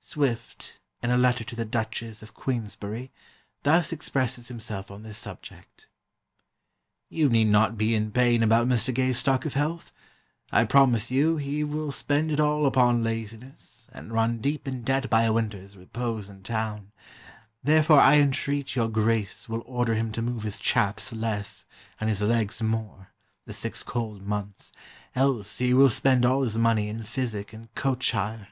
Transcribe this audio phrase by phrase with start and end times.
[0.00, 3.12] Swift, in a letter to the Duchess of Queensberry,
[3.62, 5.86] thus expresses himself on this subject:
[7.08, 8.92] 'You need not be in pain about Mr.
[8.92, 9.92] Gay's stock of health;
[10.50, 15.08] I promise you he will spend it all upon laziness, and run deep in debt
[15.08, 16.90] by a winter's repose in town;
[17.62, 21.66] therefore I entreat your Grace will order him to move his chaps less,
[22.00, 23.12] and his legs more,
[23.46, 24.72] the six cold months,
[25.14, 28.48] else he will spend all his money in physic and coach hire.